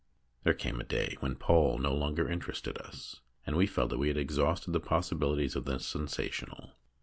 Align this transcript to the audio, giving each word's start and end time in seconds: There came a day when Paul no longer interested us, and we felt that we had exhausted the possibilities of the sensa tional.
There 0.41 0.55
came 0.55 0.79
a 0.79 0.83
day 0.83 1.15
when 1.19 1.35
Paul 1.35 1.77
no 1.77 1.93
longer 1.93 2.27
interested 2.27 2.75
us, 2.79 3.19
and 3.45 3.55
we 3.55 3.67
felt 3.67 3.91
that 3.91 3.99
we 3.99 4.07
had 4.07 4.17
exhausted 4.17 4.71
the 4.71 4.79
possibilities 4.79 5.55
of 5.55 5.65
the 5.65 5.73
sensa 5.75 6.27
tional. 6.27 6.71